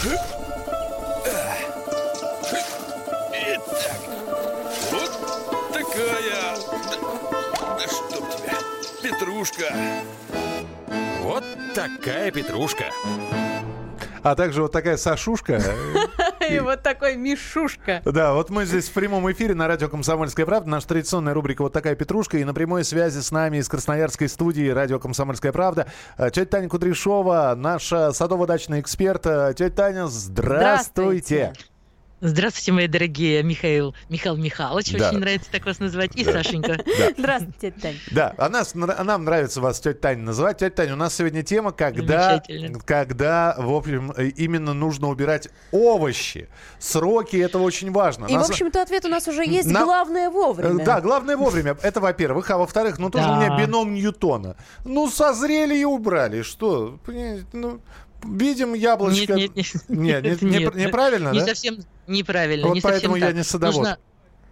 [0.00, 0.14] Итак,
[4.92, 5.10] вот
[5.72, 6.54] такая...
[6.88, 8.58] Да, да чтоб тебя,
[9.02, 9.74] петрушка.
[11.22, 11.42] Вот
[11.74, 12.84] такая петрушка.
[14.22, 15.60] А также вот такая Сашушка.
[16.50, 18.02] И вот такой Мишушка.
[18.04, 20.68] Да, вот мы здесь в прямом эфире на радио «Комсомольская правда».
[20.70, 22.38] Наша традиционная рубрика «Вот такая петрушка».
[22.38, 26.68] И на прямой связи с нами из Красноярской студии радио «Комсомольская правда» э, тетя Таня
[26.68, 29.26] Кудряшова, наша садово-дачный эксперт.
[29.26, 31.52] Э, Тетя Таня, здравствуйте.
[31.54, 31.77] Здравствуйте.
[32.20, 35.08] Здравствуйте, мои дорогие Михаил, Михаил Михайлович, Да.
[35.10, 36.78] очень нравится так вас называть, и Сашенька.
[37.16, 37.96] Здравствуйте, тетя Тань.
[38.10, 40.58] Да, а, нас, а нам нравится вас тетя Таня называть.
[40.58, 42.42] Тетя Таня, у нас сегодня тема, когда,
[42.84, 46.48] когда, в общем, э, именно нужно убирать овощи.
[46.80, 48.26] Сроки, это очень важно.
[48.26, 49.70] И, в Нас- общем-то, ответ у нас уже есть.
[49.70, 50.84] На- Главное вовремя.
[50.84, 51.76] Да, главное вовремя.
[51.82, 52.50] Это во-первых.
[52.50, 53.32] А во-вторых, ну тоже Да.
[53.34, 54.56] у меня бином Ньютона.
[54.84, 56.42] Ну, созрели и убрали.
[56.42, 56.98] Что?
[57.52, 57.80] Ну,
[58.24, 59.34] видим яблочко.
[59.34, 59.88] Нет, нет, нет.
[59.88, 60.74] Нет, не- Это не- нет.
[60.74, 61.46] неправильно, Не да?
[61.46, 61.78] совсем
[62.08, 62.66] неправильно.
[62.68, 63.36] Вот не поэтому я так.
[63.36, 63.76] не садовод.
[63.76, 63.98] Нужно-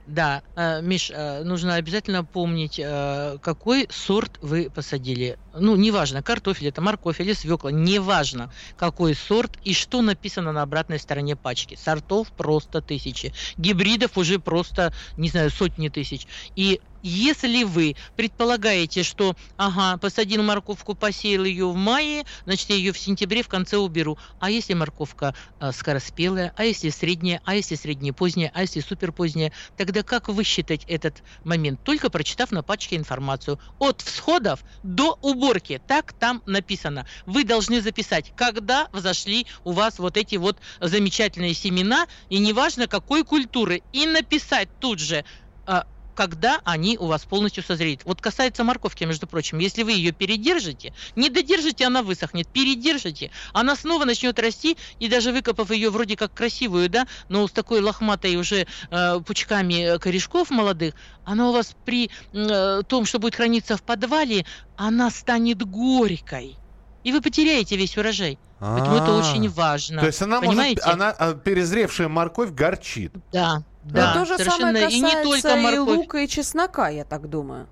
[0.06, 5.36] Да, э, Миш, э, нужно обязательно помнить, э, какой сорт вы посадили.
[5.58, 11.00] Ну, неважно, картофель это, морковь или свекла, неважно, какой сорт и что написано на обратной
[11.00, 11.76] стороне пачки.
[11.82, 16.28] Сортов просто тысячи, гибридов уже просто, не знаю, сотни тысяч.
[16.54, 22.92] И если вы предполагаете, что, ага, посадил морковку, посеял ее в мае, значит, я ее
[22.92, 24.18] в сентябре в конце уберу.
[24.40, 30.02] А если морковка э, скороспелая, а если средняя, а если среднепоздняя, а если суперпоздняя, тогда
[30.02, 31.80] как высчитать этот момент?
[31.82, 33.58] Только прочитав на пачке информацию.
[33.78, 35.80] От всходов до уборки.
[35.86, 37.06] Так там написано.
[37.26, 43.24] Вы должны записать, когда взошли у вас вот эти вот замечательные семена, и неважно какой
[43.24, 45.24] культуры, и написать тут же,
[45.66, 45.86] а,
[46.16, 48.00] когда они у вас полностью созреют.
[48.04, 53.76] Вот касается морковки, между прочим, если вы ее передержите, не додержите, она высохнет, передержите, она
[53.76, 58.36] снова начнет расти, и даже выкопав ее вроде как красивую, да, но с такой лохматой
[58.36, 63.82] уже э, пучками корешков молодых, она у вас при э, том, что будет храниться в
[63.82, 64.46] подвале,
[64.76, 66.56] она станет горькой.
[67.04, 68.38] И вы потеряете весь урожай.
[68.58, 69.18] Поэтому это А.
[69.18, 70.00] очень важно.
[70.00, 70.80] То есть она Понимаете?
[70.82, 73.12] может, она а, перезревшая морковь горчит.
[73.32, 74.78] Да, Но да, то же совершенно.
[74.78, 75.96] самое и не касается только и морковь.
[75.96, 77.68] лука, и чеснока, я так думаю.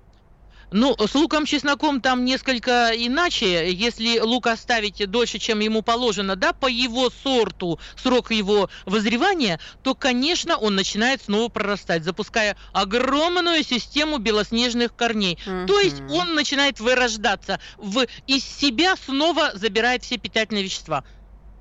[0.71, 3.71] Ну, с луком, чесноком там несколько иначе.
[3.71, 9.93] Если лук оставить дольше, чем ему положено, да, по его сорту, срок его вызревания, то,
[9.93, 15.37] конечно, он начинает снова прорастать, запуская огромную систему белоснежных корней.
[15.67, 21.03] То есть он начинает вырождаться, в, из себя снова забирает все питательные вещества.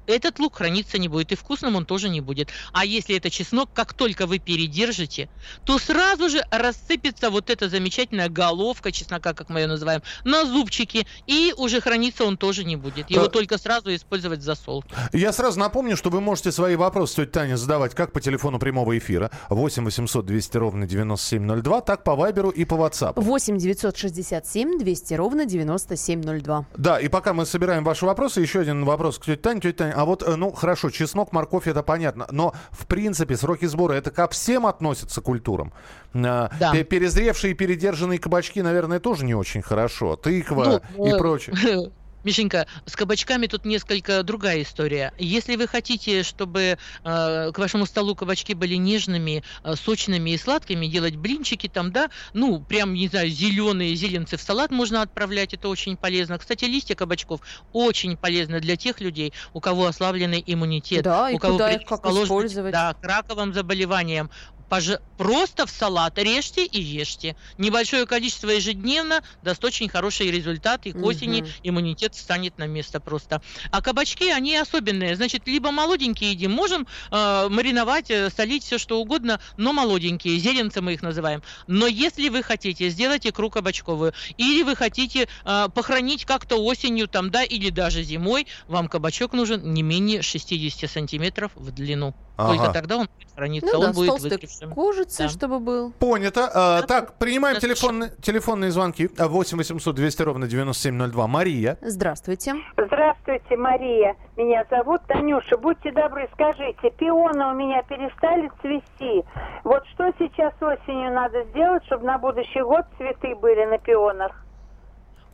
[0.06, 2.50] Этот лук храниться не будет, и вкусным он тоже не будет.
[2.72, 5.28] А если это чеснок, как только вы передержите,
[5.64, 11.06] то сразу же рассыпется вот эта замечательная головка чеснока, как мы ее называем, на зубчики,
[11.26, 13.10] и уже храниться он тоже не будет.
[13.10, 14.94] Его А- только сразу использовать в засолке.
[15.12, 18.96] Я сразу напомню, что вы можете свои вопросы, тетя Таня, задавать как по телефону прямого
[18.96, 23.14] эфира 8 800 200 ровно 9702, так по Вайберу и по WhatsApp.
[23.16, 26.66] 8 967 200 ровно 9702.
[26.76, 29.60] Да, и пока мы собираем ваши вопросы, еще один вопрос к тете Тане.
[29.60, 33.66] Тетя Таня, а вот, э, ну, хорошо, чеснок, морковь, это понятно, но, в принципе, сроки
[33.66, 35.72] сбора, это ко всем относятся культурам?
[36.12, 36.72] Э, Да.
[36.72, 40.16] пе- Перезревшие и передержанные кабачки, наверное, тоже не очень хорошо.
[40.16, 41.56] Тыква Ну, и э, прочее.
[42.24, 45.12] Мишенька, с кабачками тут несколько другая история.
[45.18, 50.86] Если вы хотите, чтобы э, к вашему столу кабачки были нежными, э, сочными и сладкими,
[50.86, 55.68] делать блинчики там, да, ну, прям, не знаю, зеленые зеленцы в салат можно отправлять, это
[55.68, 56.38] очень полезно.
[56.38, 57.40] Кстати, листья кабачков
[57.72, 62.06] очень полезны для тех людей, у кого ослабленный иммунитет, Да, у кого куда их как
[62.06, 62.72] использовать?
[62.72, 64.30] Да, к раковым заболеваниям.
[64.74, 67.36] Пож- Просто в салат режьте и ешьте.
[67.56, 71.50] Небольшое количество ежедневно даст очень хороший результат, и к осени Мгм.
[71.62, 73.40] иммунитет встанет на место просто.
[73.70, 75.14] А кабачки, они особенные.
[75.14, 80.80] Значит, либо молоденькие едим, можем э, мариновать, э, солить, все что угодно, но молоденькие, зеленцы
[80.80, 81.42] мы их называем.
[81.68, 87.30] Но если вы хотите сделать икру кабачковую, или вы хотите э, похоронить как-то осенью там,
[87.30, 92.14] да, или даже зимой, вам кабачок нужен не менее 60 сантиметров в длину.
[92.36, 92.72] Только Ага.
[92.72, 94.72] тогда он будет храниться, Ну да, он с будет толстой выгревшим.
[94.72, 95.32] кожицей, Да.
[95.32, 95.92] чтобы был.
[95.92, 96.50] Понято.
[96.52, 99.08] А, так, принимаем Это телефонные, телефонные звонки.
[99.18, 101.26] А, 8 800 200 ровно 9702.
[101.28, 101.78] Мария.
[101.80, 102.54] Здравствуйте.
[102.76, 104.16] Здравствуйте, Мария.
[104.36, 105.56] Меня зовут Танюша.
[105.58, 109.24] Будьте добры, скажите, пионы у меня перестали цвести.
[109.62, 114.43] Вот что сейчас осенью надо сделать, чтобы на будущий год цветы были на пионах?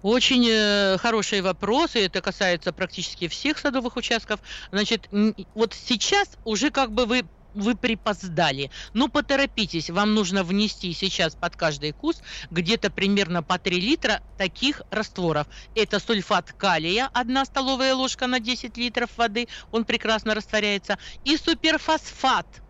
[0.03, 4.41] Очень э, хорошие вопросы, это касается практически всех садовых участков.
[4.73, 5.09] Значит,
[5.55, 8.71] вот сейчас уже как бы вы вы припоздали.
[8.93, 14.83] Ну, поторопитесь, вам нужно внести сейчас под каждый куст где-то примерно по 3 литра таких
[14.91, 15.49] растворов.
[15.75, 22.47] Это сульфат калия, 1 столовая ложка на 10 литров воды, он прекрасно растворяется, и суперфосфат–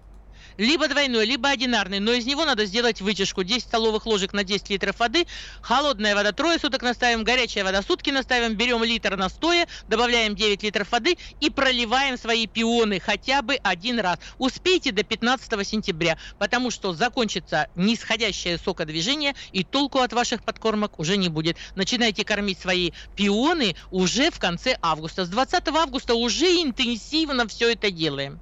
[0.60, 3.42] либо двойной, либо одинарный, но из него надо сделать вытяжку.
[3.42, 5.26] 10 столовых ложек на 10 литров воды,
[5.62, 10.92] холодная вода трое суток наставим, горячая вода сутки наставим, берем литр настоя, добавляем 9 литров
[10.92, 14.18] воды и проливаем свои пионы хотя бы один раз.
[14.36, 21.16] Успейте до 15 сентября, потому что закончится нисходящее сокодвижение и толку от ваших подкормок уже
[21.16, 21.56] не будет.
[21.74, 25.24] Начинайте кормить свои пионы уже в конце августа.
[25.24, 28.40] С 20 августа уже интенсивно все это делаем.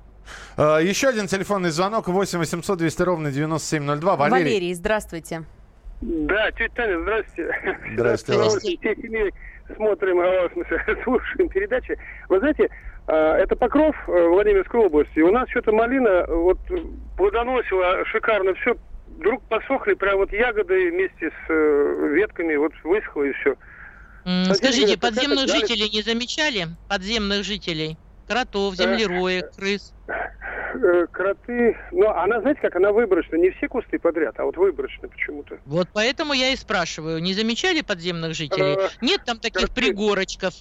[0.56, 4.16] А, Еще один телефонный звонок 8 800 200 ровно 9702.
[4.16, 4.44] Валерий.
[4.44, 5.44] Валерий, здравствуйте.
[6.00, 7.78] Да, тетя Таня, здравствуйте.
[7.94, 8.42] Здравствуйте.
[8.42, 9.32] Очень всей
[9.76, 11.98] смотрим, а, в смысле, слушаем передачи.
[12.28, 12.68] Вы знаете,
[13.06, 15.20] а, это Покров э, Владимирской области.
[15.20, 16.58] У нас что-то малина вот
[17.16, 18.76] плодоносила шикарно все.
[19.18, 23.56] Вдруг посохли прям вот ягоды вместе с э, ветками, вот высохло и все.
[24.54, 26.68] Скажите, подземных жителей не замечали?
[26.88, 27.96] Подземных жителей?
[28.28, 29.94] Кротов, Э, землероек, крыс.
[30.06, 35.08] Э, Кроты, ну, она, знаете, как она выборочна, не все кусты подряд, а вот выборочно
[35.08, 35.58] почему-то.
[35.64, 38.74] Вот поэтому я и спрашиваю, не замечали подземных жителей?
[38.74, 39.74] Э, Нет там таких кроты.
[39.74, 40.52] пригорочков?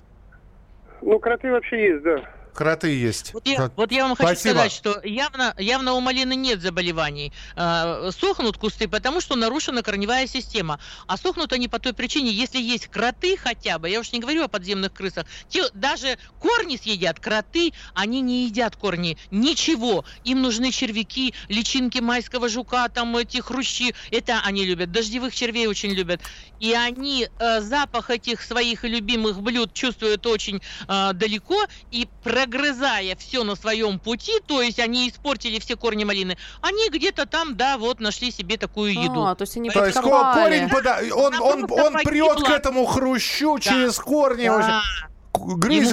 [1.01, 2.21] Ну, кроты вообще есть, да.
[2.57, 3.35] Кроты есть.
[3.35, 4.53] Вот я, вот я вам хочу Спасибо.
[4.53, 7.31] сказать, что явно, явно у малины нет заболеваний.
[7.55, 10.79] А, сохнут кусты, потому что нарушена корневая система.
[11.05, 14.43] А сохнут они по той причине, если есть кроты хотя бы, я уж не говорю
[14.43, 20.03] о подземных крысах, те даже корни съедят, кроты, они не едят корни, ничего.
[20.23, 24.91] Им нужны червяки, личинки майского жука, там эти хрущи, это они любят.
[24.91, 26.21] Дождевых червей очень любят.
[26.59, 32.07] И они э, запах этих своих любимых блюд чувствуют очень э, далеко и
[32.47, 37.55] прогрызая все на своем пути, то есть они испортили все корни малины, они где-то там,
[37.55, 39.25] да, вот нашли себе такую еду.
[39.25, 42.85] А, то есть они То есть корень, пода- он, он, просто он прет к этому
[42.85, 44.47] хрущу через корни.
[44.47, 44.81] Да.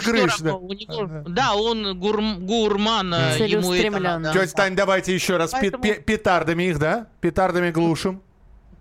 [0.00, 0.38] всё грызь.
[0.40, 0.54] Да.
[0.54, 4.32] у него- да, он гурм- гурман, э, ему это надо.
[4.32, 5.50] Тетя Тань, давайте еще раз.
[5.52, 7.08] Поэтому- пе- Петардами их, да?
[7.20, 8.22] Петардами глушим.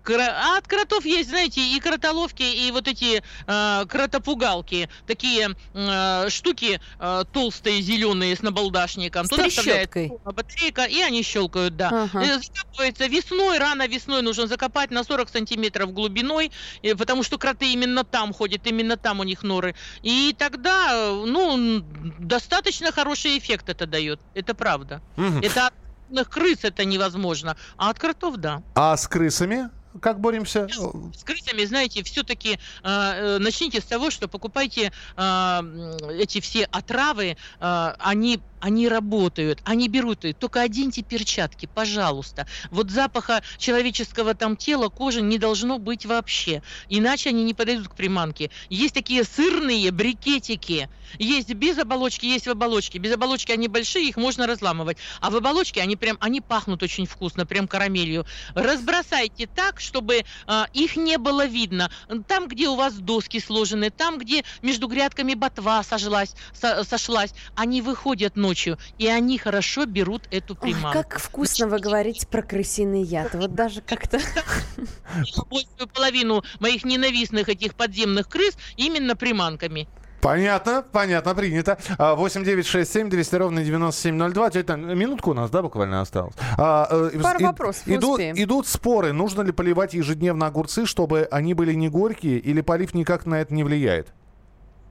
[0.06, 6.80] А от кротов есть, знаете, и кротоловки, и вот эти э, кротопугалки, такие э, штуки
[6.98, 9.26] э, толстые, зеленые с набалдашником.
[9.26, 12.08] С Туда вставляется батарейка, и они щелкают, да.
[12.12, 12.22] Ага.
[12.22, 16.52] Э, Закапывается весной, рано весной нужно закопать на 40 сантиметров глубиной,
[16.82, 19.74] э, потому что кроты именно там ходят, именно там у них норы.
[20.02, 21.82] И тогда, ну,
[22.18, 25.00] достаточно хороший эффект это дает, это правда.
[25.42, 28.62] Это от крыс это невозможно, а от кротов да.
[28.74, 30.66] А с крысами как боремся?
[31.14, 37.94] С крысами, знаете, все-таки начните с того, что покупайте а, м, эти все отравы, а,
[37.98, 40.36] они, они работают, они берут их.
[40.38, 42.46] Только оденьте перчатки, пожалуйста.
[42.70, 46.62] Вот запаха человеческого там тела, кожи не должно быть вообще.
[46.88, 48.50] Иначе они не подойдут к приманке.
[48.70, 50.88] Есть такие сырные брикетики.
[51.18, 52.96] Есть без оболочки, есть в оболочке.
[52.96, 54.96] Без оболочки они большие, их можно разламывать.
[55.20, 58.24] А в оболочке они прям, они пахнут очень вкусно, прям карамелью.
[58.54, 61.90] Разбросайте так, чтобы а, их не было видно.
[62.26, 67.82] Там, где у вас доски сложены, там, где между грядками ботва сошлась, со- сошлась, они
[67.82, 68.53] выходят ночью,
[68.98, 70.92] и они хорошо берут эту Ой, приманку.
[71.02, 73.34] как вкусно вы говорите про крысиный яд.
[73.34, 74.18] Вот даже как-то...
[75.50, 79.88] Большую половину моих ненавистных этих подземных крыс именно приманками.
[80.20, 81.76] Понятно, понятно, принято.
[81.98, 84.50] А, 8 9 6 7 200 ровно 9702.
[84.50, 86.34] Тетя минутку у нас, да, буквально осталось?
[86.56, 88.34] А, э, Пару и- вопросов, Идут, успеем.
[88.38, 93.26] идут споры, нужно ли поливать ежедневно огурцы, чтобы они были не горькие, или полив никак
[93.26, 94.14] на это не влияет?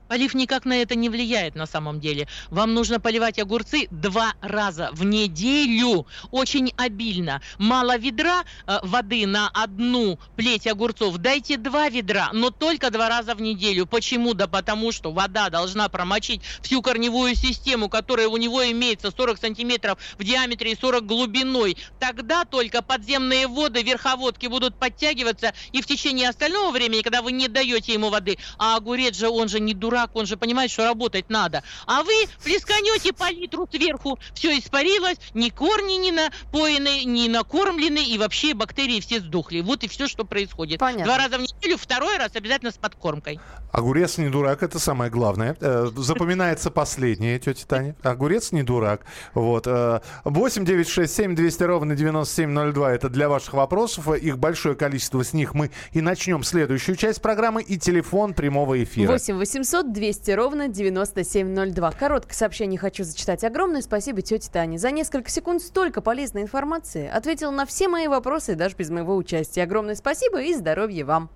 [0.08, 2.28] Полив никак на это не влияет на самом деле.
[2.50, 7.40] Вам нужно поливать огурцы два раза в неделю, очень обильно.
[7.58, 13.34] Мало ведра э, воды на одну плеть огурцов, дайте два ведра, но только два раза
[13.34, 13.86] в неделю.
[13.86, 14.34] Почему?
[14.34, 19.98] Да потому что вода должна промочить всю корневую систему, которая у него имеется 40 сантиметров
[20.18, 21.76] в диаметре и 40 глубиной.
[21.98, 27.48] Тогда только подземные воды, верховодки будут подтягиваться, и в течение остального времени, когда вы не
[27.48, 31.30] даете ему воды, а огурец же, он же не дурак, он же понимает, что работать
[31.30, 31.62] надо.
[31.86, 38.18] А вы плесканете по литру сверху, все испарилось, ни корни не напоены, не накормлены, и
[38.18, 39.60] вообще бактерии все сдохли.
[39.60, 40.78] Вот и все, что происходит.
[40.80, 41.04] Понятно.
[41.06, 43.40] Два раза в неделю, второй раз обязательно с подкормкой.
[43.72, 45.56] Огурец не дурак, это самое главное.
[45.60, 47.96] Э, Запоминается последнее, тетя Таня.
[48.02, 49.02] Огурец не дурак.
[49.34, 49.66] Вот.
[49.66, 52.92] э, 8 9 6 7 200 ровно 9702.
[52.94, 54.08] Это для ваших вопросов.
[54.14, 55.22] Их большое количество.
[55.24, 57.62] С них мы и начнем следующую часть программы.
[57.62, 59.10] И телефон прямого эфира.
[59.10, 61.92] 8 800 800 200 ровно 9702.
[61.92, 63.44] Короткое сообщение хочу зачитать.
[63.44, 64.78] Огромное спасибо тете Тане.
[64.78, 67.08] За несколько секунд столько полезной информации.
[67.08, 69.62] Ответила на все мои вопросы, даже без моего участия.
[69.62, 71.30] Огромное спасибо и здоровья вам.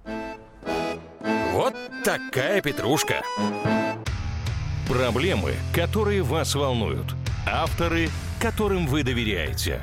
[1.52, 1.74] Вот
[2.04, 3.22] такая петрушка.
[4.88, 7.14] Проблемы, которые вас волнуют.
[7.46, 8.08] Авторы,
[8.40, 9.80] которым вы доверяете.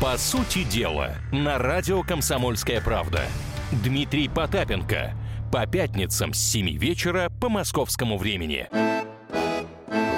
[0.00, 3.22] По сути дела, на радио «Комсомольская правда».
[3.70, 5.12] Дмитрий Потапенко.
[5.50, 8.68] По пятницам с 7 вечера по московскому времени.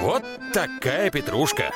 [0.02, 1.70] Вот такая петрушка.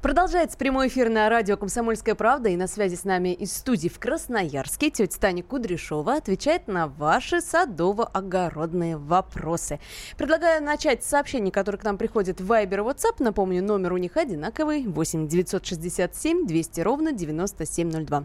[0.00, 3.98] Продолжается прямой эфир на радио «Комсомольская правда» и на связи с нами из студии в
[3.98, 9.80] Красноярске тетя Таня Кудряшова отвечает на ваши садово-огородные вопросы.
[10.16, 13.16] Предлагаю начать с сообщений, которые к нам приходят в Viber WhatsApp.
[13.18, 18.24] Напомню, номер у них одинаковый 8 967 200 ровно 9702.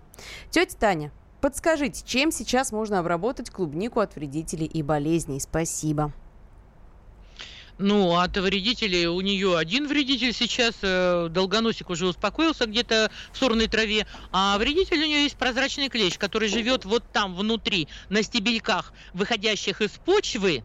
[0.51, 1.11] Тетя Таня,
[1.43, 5.41] подскажите, чем сейчас можно обработать клубнику от вредителей и болезней?
[5.41, 6.13] Спасибо.
[7.77, 13.67] Ну, от вредителей у нее один вредитель сейчас, э, долгоносик уже успокоился где-то в сорной
[13.67, 18.93] траве, а вредитель у нее есть прозрачный клещ, который живет вот там внутри, на стебельках,
[19.13, 20.63] выходящих из почвы,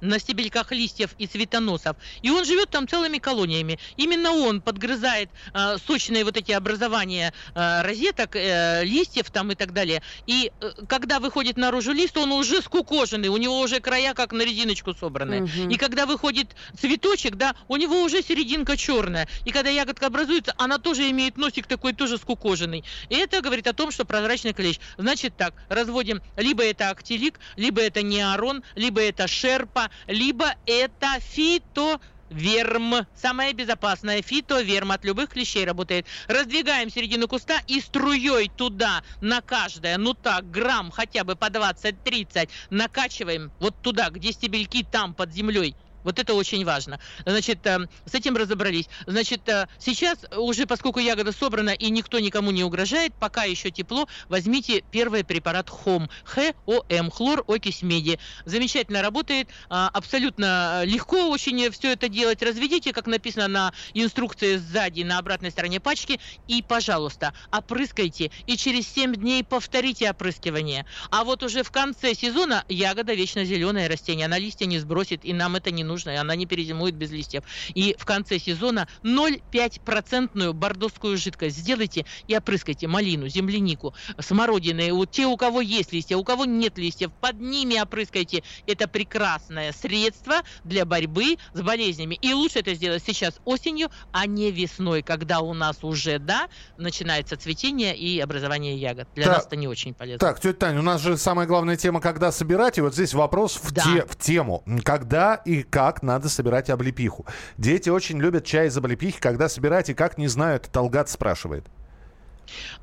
[0.00, 1.96] на стебельках листьев и цветоносов.
[2.22, 3.78] И он живет там целыми колониями.
[3.96, 9.72] Именно он подгрызает э, сочные вот эти образования э, розеток, э, листьев там и так
[9.72, 10.02] далее.
[10.26, 14.42] И э, когда выходит наружу лист, он уже скукоженный, у него уже края как на
[14.42, 15.42] резиночку собраны.
[15.42, 15.70] Мгм.
[15.70, 19.28] И когда выходит цветочек, да, у него уже серединка черная.
[19.44, 22.84] И когда ягодка образуется, она тоже имеет носик такой тоже скукоженный.
[23.08, 24.78] И это говорит о том, что прозрачный клещ.
[24.96, 31.98] Значит так, разводим, либо это актилик, либо это неорон, либо это шерпа, либо это фито
[32.30, 33.06] Верм.
[33.14, 36.06] Самая безопасная фитоверм от любых клещей работает.
[36.26, 42.50] Раздвигаем середину куста и струей туда на каждое, ну так, грамм хотя бы по 20-30
[42.70, 45.74] накачиваем вот туда, где стебельки там под землей.
[46.04, 47.00] Вот это очень важно.
[47.26, 48.88] Значит, э, с этим разобрались.
[49.06, 54.08] Значит, э, сейчас уже, поскольку ягода собрана и никто никому не угрожает, пока еще тепло,
[54.28, 56.08] возьмите первый препарат ХОМ.
[56.24, 58.18] ХОМ, хлор, окись меди.
[58.44, 62.42] Замечательно работает, а, абсолютно легко очень все это делать.
[62.42, 68.30] Разведите, как написано на инструкции сзади, на обратной стороне пачки, и, пожалуйста, опрыскайте.
[68.46, 70.86] И через 7 дней повторите опрыскивание.
[71.10, 75.32] А вот уже в конце сезона ягода вечно зеленое растение, она листья не сбросит, и
[75.32, 77.42] нам это не нужно, она не перезимует без листьев.
[77.74, 85.26] И в конце сезона 0,5% бордовскую жидкость сделайте и опрыскайте малину, землянику, смородины, вот те,
[85.26, 88.42] у кого есть листья, у кого нет листьев, под ними опрыскайте.
[88.66, 92.16] Это прекрасное средство для борьбы с болезнями.
[92.20, 97.36] И лучше это сделать сейчас осенью, а не весной, когда у нас уже, да, начинается
[97.36, 99.08] цветение и образование ягод.
[99.14, 99.36] Для Так.
[99.36, 100.18] нас это не очень полезно.
[100.18, 102.78] Так, тетя Таня, у нас же самая главная тема, когда собирать.
[102.78, 103.82] И вот здесь вопрос в, Да.
[103.82, 104.62] те- в тему.
[104.84, 107.24] Когда и как надо собирать облепиху?
[107.56, 109.20] Дети очень любят чай из облепихи.
[109.20, 111.66] Когда собирать и как, не знаю, это Талгат спрашивает.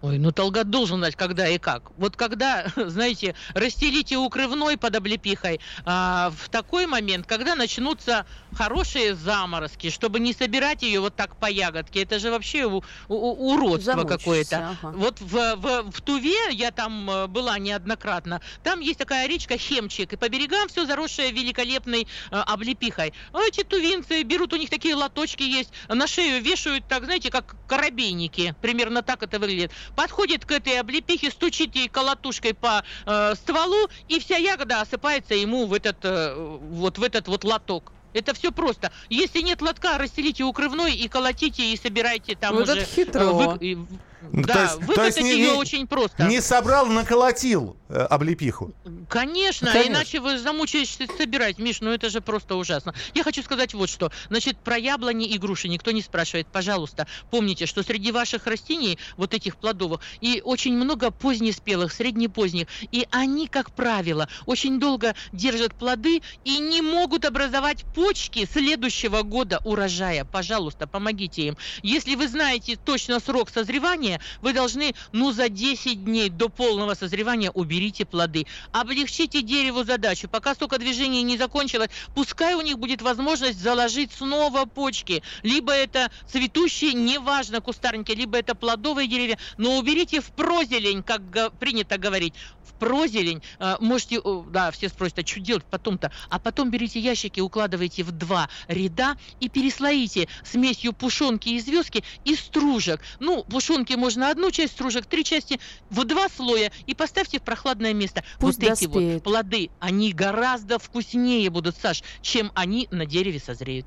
[0.02, 1.92] Ой, ну Талгат должен знать, когда и как.
[1.98, 9.90] Вот когда, знаете, расстелите укрывной под облепихой, а, в такой момент, когда начнутся хорошие заморозки,
[9.90, 14.76] чтобы не собирать ее вот так по ягодке, это же вообще у- у- уродство какое-то.
[14.82, 14.92] ага.
[14.96, 20.14] Вот в, в, в Туве, я там э, была неоднократно, там есть такая речка Хемчик,
[20.14, 23.14] и по берегам все заросшее великолепной э, облепихой.
[23.34, 27.56] А эти тувинцы берут, у них такие лоточки есть, на шею вешают, так, знаете, как
[27.66, 29.55] корабейники, примерно так это выглядит.
[29.96, 35.66] Подходит к этой облепихе, стучит ей колотушкой по э, стволу, и вся ягода осыпается ему
[35.66, 37.92] в этот, э, вот в этот вот лоток.
[38.14, 38.92] Это все просто.
[39.10, 42.80] Если нет лотка, расстелите укрывной и колотите, и собирайте там Вот уже...
[42.80, 43.20] это хитро.
[43.22, 43.88] э, вы-
[44.32, 46.24] Ну, то да, есть- то выкатать есть ее не- очень просто.
[46.24, 48.74] Не собрал, наколотил э, облепиху.
[49.10, 49.92] Конечно, Конечно.
[49.94, 51.60] иначе вы замучаетесь собирать.
[51.60, 52.94] Миш, ну это же просто ужасно.
[53.14, 54.12] Я хочу сказать вот что.
[54.30, 56.48] Значит, про яблони и груши никто не спрашивает.
[56.48, 63.08] Пожалуйста, помните, что среди ваших растений, вот этих плодовых, и очень много позднеспелых, среднепоздних, и
[63.12, 70.26] они, как правило, очень долго держат плоды и не могут образовать почки следующего года урожая.
[70.26, 71.58] Пожалуйста, помогите им.
[71.84, 77.52] Если вы знаете точно срок созревания, вы должны, ну, за 10 дней до полного созревания
[77.52, 78.46] уберите плоды.
[78.72, 80.28] Облегчите дереву задачу.
[80.28, 85.24] Пока столько движений не закончилось, пускай у них будет возможность заложить снова почки.
[85.44, 91.22] Либо это цветущие, неважно, кустарники, либо это плодовые деревья, но уберите в прозелень, как
[91.60, 92.34] принято говорить.
[92.64, 96.12] В прозелень э, можете, да, все спросят, а что делать потом-то?
[96.30, 102.36] А потом берите ящики, укладывайте в два ряда и переслоите смесью пушонки и звездки и
[102.36, 103.02] стружек.
[103.20, 105.60] Ну, пушонки Разрежьте можно одну часть стружек, три части
[105.90, 108.24] в два слоя и поставьте в прохладное место.
[108.40, 109.14] Пусть вот эти доспеют.
[109.16, 113.86] вот плоды, они гораздо вкуснее будут, Саш, чем они на дереве созреют.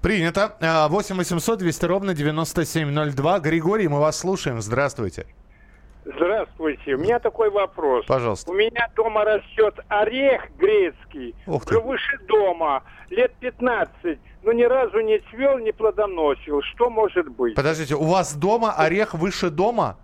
[0.00, 0.56] Принято.
[0.60, 3.40] А, 8 800 200 ровно 9702.
[3.40, 4.60] Григорий, мы вас слушаем.
[4.60, 5.26] Здравствуйте.
[6.04, 6.94] Здравствуйте.
[6.94, 8.04] У меня такой вопрос.
[8.06, 8.50] Пожалуйста.
[8.50, 15.20] У меня дома растет орех грецкий, уже выше дома, лет 15, но ни разу не
[15.30, 16.60] цвел, не плодоносил.
[16.62, 17.54] Что может быть?
[17.54, 19.96] Подождите, у вас дома орех выше дома?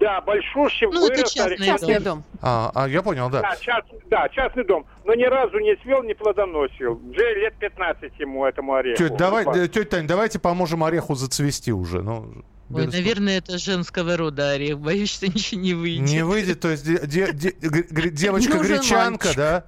[0.00, 1.66] Да, большущий Ну, это вырос частный орех.
[1.66, 2.24] Частный дом.
[2.40, 3.42] А, а, я понял, да.
[3.42, 6.98] Да, част- да, частный дом, но ни разу не цвел, не плодоносил.
[7.10, 8.96] Уже лет 15 ему, этому ореху.
[8.96, 12.00] Тетя, давай, э, тетя Тань, давайте поможем ореху зацвести уже.
[12.00, 12.32] Ну,
[12.72, 14.78] Ой, наверное, это женского рода орех.
[14.78, 16.08] Боюсь, что ничего не выйдет.
[16.08, 19.36] Не выйдет, то есть де- де- де- гр- гр- девочка Нужен гречанка, мальчик.
[19.36, 19.64] да?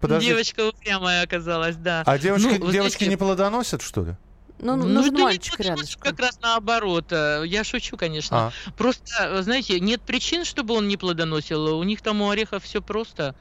[0.00, 0.32] Подождите.
[0.32, 2.02] Девочка упрямая оказалась, да.
[2.04, 4.16] А девочки, Ну, вы девочки знаете, не плодоносят, что ли?
[4.58, 6.02] Ну, Ну, нужен да нет, мальчик что рядышком.
[6.02, 7.06] Как раз наоборот.
[7.12, 8.36] Э, Я шучу, конечно.
[8.48, 11.78] А, Просто, э, знаете, нет причин, чтобы он не плодоносил.
[11.78, 13.34] У них там у ореха все просто.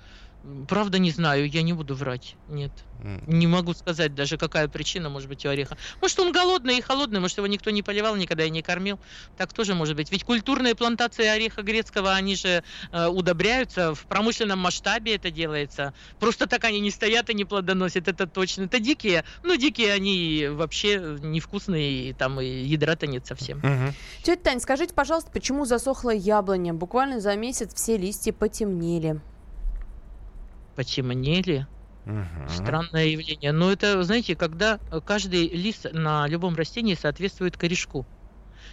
[0.67, 2.35] Правда, не знаю, я не буду врать.
[2.49, 2.71] Нет.
[3.03, 3.21] м.
[3.27, 5.77] Не могу сказать даже, какая причина может быть у ореха.
[6.01, 8.99] Может, он голодный и холодный, может, его никто не поливал никогда и не кормил.
[9.37, 10.11] Так тоже может быть.
[10.11, 13.93] Ведь культурные плантации ореха грецкого, они же э, удобряются.
[13.93, 15.93] В промышленном масштабе это делается.
[16.19, 18.63] Просто так они не стоят и не плодоносят, это точно.
[18.63, 19.23] Это дикие.
[19.43, 23.59] Ну, дикие они вообще невкусные, и там и ядра-то нет совсем.
[23.59, 23.93] Мгм.
[24.23, 26.73] Тетя Тань, скажите, пожалуйста, почему засохла яблоня?
[26.73, 29.21] Буквально за месяц все листья потемнели.
[30.75, 31.67] Потемнели.
[32.05, 32.47] Мгм.
[32.47, 33.51] Странное явление.
[33.53, 38.07] Но это, знаете, когда каждый лист на любом растении соответствует корешку.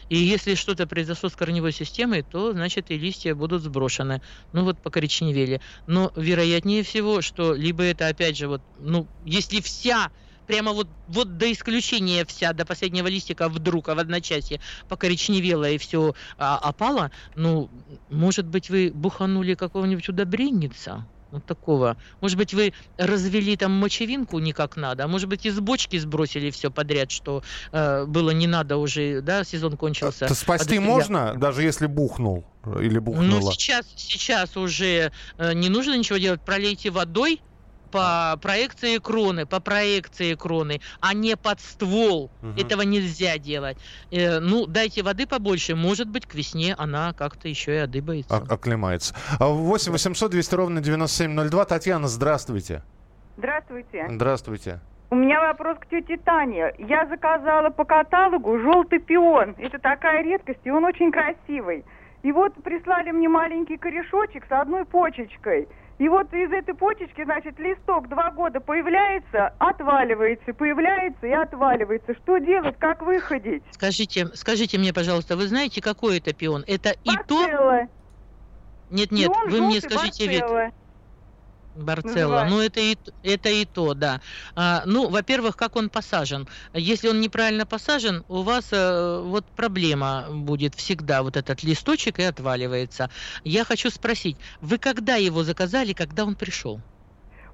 [0.08, 4.20] И если что-то произошло с корневой системой, то, значит, и листья будут сброшены.
[4.52, 5.60] Ну, вот покоричневели.
[5.86, 10.12] Но вероятнее всего, что либо это, опять же, вот, ну, если вся
[10.46, 15.78] прямо вот, вот до исключения вся, до последнего листика вдруг, а в одночасье покоричневела и
[15.78, 17.70] все опало, ну,
[18.08, 21.08] может быть, вы буханули какого-нибудь удобренница?
[21.30, 21.96] Вот такого.
[22.22, 26.50] Может быть, вы развели там мочевинку не как надо, а может быть, из бочки сбросили
[26.50, 30.24] все подряд, что э, было не надо уже, да, сезон кончился.
[30.24, 33.52] Это спасти А я- можно, даже если бухнул э, или Ну, бухнула?
[33.52, 36.40] сейчас, сейчас уже э, не нужно ничего делать.
[36.40, 37.42] Пролейте водой
[37.90, 42.30] по проекции кроны, по проекции кроны, а не под ствол.
[42.42, 42.56] Мгм.
[42.56, 43.78] Этого нельзя делать.
[44.10, 45.74] Э, ну, дайте воды побольше.
[45.74, 48.36] Может быть, к весне она как-то еще и одыбается.
[48.36, 49.14] А- оклемается.
[49.38, 51.64] А 8 800 200 ровно 9702.
[51.64, 52.82] Татьяна, здравствуйте.
[53.36, 54.06] Здравствуйте.
[54.10, 54.80] Здравствуйте.
[55.10, 56.72] У меня вопрос к тете Тане.
[56.78, 59.54] Я заказала по каталогу желтый пион.
[59.58, 61.84] Это такая редкость, и он очень красивый.
[62.22, 65.68] И вот прислали мне маленький корешочек с одной почечкой.
[65.98, 72.14] И вот из этой почечки, значит, листок два года появляется, отваливается, появляется и отваливается.
[72.22, 73.64] Что делать, как выходить?
[73.72, 76.62] Скажите, скажите мне, пожалуйста, вы знаете, какой это пион?
[76.68, 77.88] Это и то?
[78.90, 80.40] Нет, нет, Пион вы мне скажите вид.
[80.40, 80.70] Барцелла.
[81.78, 82.44] Барцелла.
[82.44, 82.54] Называется.
[82.54, 84.20] Ну, это и, это и то, да.
[84.54, 86.48] А, ну, во-первых, как он посажен.
[86.74, 91.22] Если он неправильно посажен, у вас э, вот проблема будет всегда.
[91.22, 93.10] Вот этот листочек и отваливается.
[93.44, 96.80] Я хочу спросить, вы когда его заказали, когда он пришел?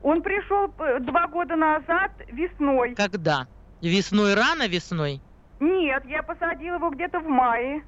[0.03, 2.95] Он пришел э, два года назад весной.
[2.95, 3.47] Когда?
[3.81, 5.21] Весной, рано весной?
[5.61, 7.83] Нет, я посадила его где-то в мае.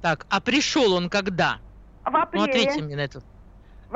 [0.00, 1.58] Так, а пришел он когда?
[2.04, 2.44] В Ну, апреле.
[2.44, 3.20] ответьте мне на это.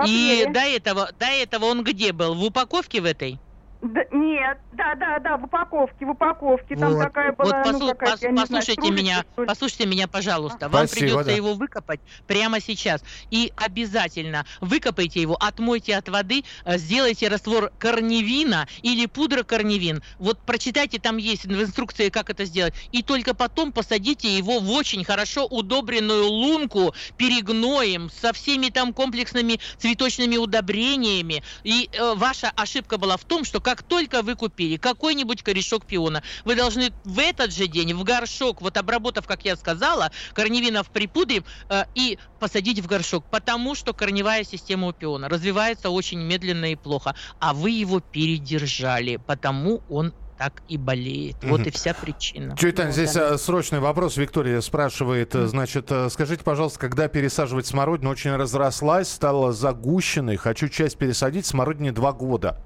[0.06, 2.34] И до этого, до этого он где был?
[2.34, 3.38] В упаковке в этой?
[3.82, 6.76] Да, нет, да, да, да, в упаковке, в упаковке.
[6.76, 7.02] Там Вот.
[7.02, 9.48] такая Вот была, ну, послу- какая-то, пос- я не знаю, послушайте кружечка, меня, что ли.
[9.48, 10.68] послушайте меня, пожалуйста.
[10.68, 11.32] Вам Спасибо, придется да.
[11.32, 13.02] его выкопать прямо сейчас.
[13.32, 20.00] И обязательно выкопайте его, отмойте от воды, э, сделайте раствор корневина или пудра корневин.
[20.20, 22.74] Вот прочитайте, там есть в инструкции, как это сделать.
[22.92, 29.58] И только потом посадите его в очень хорошо удобренную лунку перегноем со всеми там комплексными
[29.78, 31.42] цветочными удобрениями.
[31.64, 36.22] И э, ваша ошибка была в том, что как только вы купили какой-нибудь корешок пиона,
[36.44, 41.44] вы должны в этот же день в горшок, вот обработав, как я сказала, корневинов припудрив
[41.70, 46.74] э, и посадить в горшок, потому что корневая система у пиона развивается очень медленно и
[46.76, 51.36] плохо, а вы его передержали, потому он так и болеет.
[51.44, 51.68] Вот Мгм.
[51.68, 52.56] и вся причина.
[52.56, 53.26] Тетя Тань, Вот здесь она.
[53.34, 54.16] э, срочный вопрос.
[54.16, 58.10] Виктория спрашивает, э, значит, э, скажите, пожалуйста, когда пересаживать смородину?
[58.10, 60.36] Очень разрослась, стала загущенной.
[60.36, 61.46] Хочу часть пересадить.
[61.46, 62.60] Смородине два года.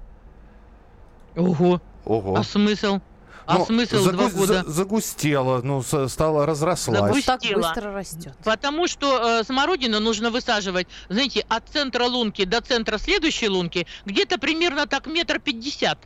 [1.37, 2.35] Ого, Ого.
[2.37, 2.99] а смысл?
[3.45, 4.63] А Ну, смысл загу- два года?
[4.65, 6.99] за- загустела, ну, с- стала разрослась.
[6.99, 8.33] Загу- Вот так быстро растет.
[8.43, 14.37] Потому что э, смородину нужно высаживать, знаете, от центра лунки до центра следующей лунки где-то
[14.37, 15.97] примерно так метр пятьдесят.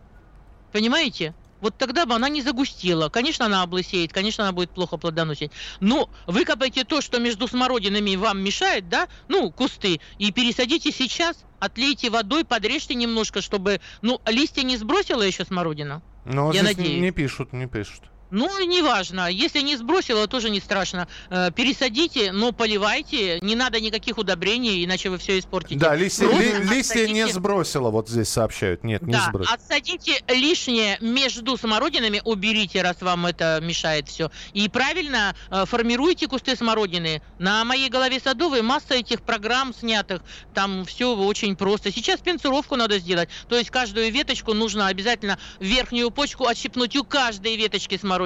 [0.72, 1.34] Понимаете?
[1.62, 3.10] Вот тогда бы она не загустела.
[3.10, 5.52] Конечно, она облысеет, конечно, она будет плохо плодоносить.
[5.80, 12.10] Но выкопайте то, что между смородинами вам мешает, да, ну, кусты, и пересадите сейчас, отлейте
[12.10, 16.02] водой, подрежьте немножко, чтобы, ну, листья не сбросила еще смородина.
[16.26, 17.02] Но Я здесь надеюсь.
[17.02, 18.04] не пишут, не пишут.
[18.32, 19.30] Ну, неважно.
[19.30, 21.08] Если не сбросила, тоже не страшно.
[21.30, 23.40] Э, пересадите, но поливайте.
[23.42, 25.80] Не надо никаких удобрений, иначе вы все испортите.
[25.80, 28.84] Да, листья, ли- листья не сбросила, вот здесь сообщают.
[28.86, 29.54] Нет, не Да, сбросила.
[29.54, 34.32] отсадите лишнее между смородинами, уберите, раз вам это мешает все.
[34.54, 37.22] И правильно э, формируйте кусты смородины.
[37.38, 40.22] На моей голове садовой масса этих программ снятых.
[40.54, 41.92] Там все очень просто.
[41.92, 43.28] Сейчас пенсировку надо сделать.
[43.50, 48.21] То есть каждую веточку нужно обязательно верхнюю почку отщипнуть у каждой веточки смородины.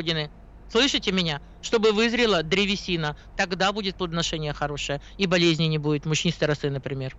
[0.71, 1.41] Слышите меня?
[1.65, 3.17] Чтобы вызрела древесина.
[3.35, 5.01] Тогда будет плодоношение хорошее.
[5.17, 6.05] И болезни не будет.
[6.05, 7.15] Мучнистой росы, например.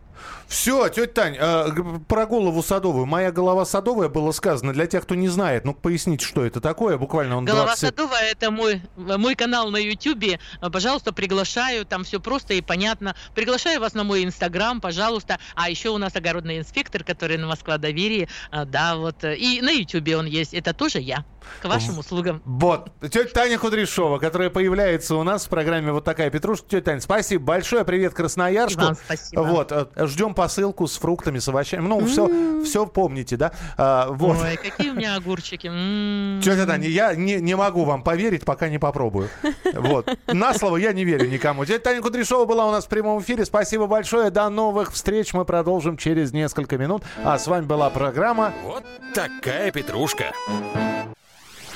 [0.46, 3.06] Все, тетя Тань, э, про голову садовую.
[3.06, 4.72] Моя голова садовая было сказано.
[4.72, 6.96] Для тех, кто не знает, ну поясните, что это такое.
[6.96, 7.80] Буквально он Голова 20...
[7.80, 10.38] садовая это мой, мой канал на Ютубе.
[10.60, 11.84] Пожалуйста, приглашаю.
[11.84, 13.16] Там все просто и понятно.
[13.34, 15.40] Приглашаю вас на мой инстаграм, пожалуйста.
[15.56, 18.28] А еще у нас огородный инспектор, который на Москва доверие.
[18.52, 19.24] А, Да, вот.
[19.24, 20.54] И на Ютубе он есть.
[20.54, 21.24] Это тоже я.
[21.62, 22.42] К вашим услугам.
[22.44, 26.66] Вот, тетя Таня Кудряшова, которая появляется у нас в программе «Вот такая петрушка».
[26.68, 28.80] Тетя Таня, спасибо большое, привет Красноярску.
[28.80, 29.40] И вам спасибо.
[29.40, 31.86] Вот, э, ждем посылку с фруктами, с овощами.
[31.86, 33.52] Ну, все, все помните, да?
[33.76, 34.36] А, вот.
[34.40, 35.66] Ой, какие у меня огурчики.
[35.66, 36.40] М.
[36.42, 39.28] Тетя Таня, я не, не могу вам поверить, пока не попробую.
[39.74, 40.08] Вот.
[40.26, 41.64] На слово я не верю никому.
[41.64, 43.44] Тетя Таня Кудряшова была у нас в прямом эфире.
[43.44, 44.30] Спасибо большое.
[44.30, 45.32] До новых встреч.
[45.32, 47.02] Мы продолжим через несколько минут.
[47.24, 50.32] А с вами была программа Вот такая петрушка.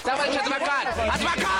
[0.03, 0.87] Товарищ адвокат!
[1.15, 1.60] Адвокат!